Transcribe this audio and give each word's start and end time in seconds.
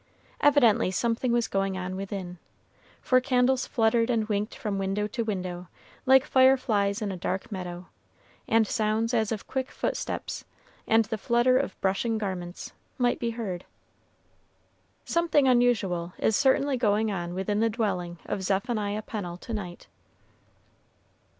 Evidently 0.39 0.89
something 0.89 1.31
was 1.31 1.47
going 1.47 1.77
on 1.77 1.95
within, 1.95 2.39
for 3.03 3.21
candles 3.21 3.67
fluttered 3.67 4.09
and 4.09 4.27
winked 4.27 4.55
from 4.55 4.79
window 4.79 5.05
to 5.05 5.23
window, 5.23 5.67
like 6.07 6.25
fireflies 6.25 7.03
in 7.03 7.11
a 7.11 7.15
dark 7.15 7.51
meadow, 7.51 7.85
and 8.47 8.65
sounds 8.67 9.13
as 9.13 9.31
of 9.31 9.45
quick 9.45 9.69
footsteps, 9.69 10.43
and 10.87 11.05
the 11.05 11.19
flutter 11.19 11.55
of 11.59 11.79
brushing 11.81 12.17
garments, 12.17 12.73
might 12.97 13.19
be 13.19 13.29
heard. 13.29 13.63
Something 15.05 15.47
unusual 15.47 16.13
is 16.17 16.35
certainly 16.35 16.77
going 16.77 17.11
on 17.11 17.35
within 17.35 17.59
the 17.59 17.69
dwelling 17.69 18.17
of 18.25 18.41
Zephaniah 18.41 19.03
Pennel 19.03 19.37
to 19.37 19.53
night. 19.53 19.85